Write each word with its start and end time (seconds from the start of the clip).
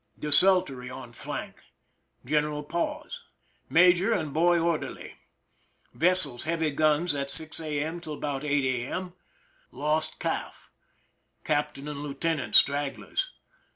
Des 0.17 0.31
Tiltory 0.31 0.89
on 0.89 1.13
flank. 1.13 1.61
General 2.25 2.63
pause. 2.63 3.21
Major 3.69 4.11
and 4.11 4.33
boy 4.33 4.57
orderly. 4.57 5.17
Vessels' 5.93 6.45
heavy 6.45 6.71
guns 6.71 7.13
at 7.13 7.29
6 7.29 7.59
a. 7.59 7.79
m. 7.83 7.99
till 8.01 8.15
about 8.15 8.43
8 8.43 8.65
a. 8.65 8.91
m. 8.91 9.13
Lost 9.71 10.17
calf. 10.19 10.71
Captain 11.43 11.87
and 11.87 12.01
lieutenant, 12.01 12.55
stragglers. 12.55 13.29